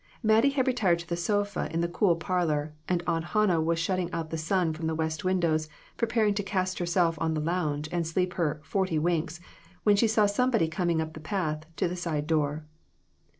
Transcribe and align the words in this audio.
Mattie 0.23 0.49
had 0.49 0.65
retired 0.65 0.97
to 0.97 1.07
the 1.07 1.15
sofa 1.15 1.69
in 1.71 1.81
the 1.81 1.87
cool 1.87 2.15
parlor, 2.15 2.73
and 2.89 3.03
Aunt 3.05 3.23
Hannah 3.23 3.61
was 3.61 3.77
shutting 3.77 4.11
out 4.11 4.31
the 4.31 4.35
sun 4.39 4.73
from 4.73 4.87
the 4.87 4.95
west 4.95 5.23
windows, 5.23 5.69
preparing 5.95 6.33
to 6.33 6.41
cast 6.41 6.79
herself 6.79 7.19
on 7.21 7.35
the 7.35 7.39
lounge 7.39 7.87
and 7.91 8.07
sleep 8.07 8.33
her" 8.33 8.59
forty 8.63 8.97
winks," 8.97 9.39
when 9.83 9.95
she 9.95 10.07
saw 10.07 10.25
somebody 10.25 10.67
coming 10.67 11.01
up 11.01 11.13
the 11.13 11.19
path 11.19 11.65
to 11.75 11.87
the 11.87 11.95
side 11.95 12.25
door. 12.25 12.65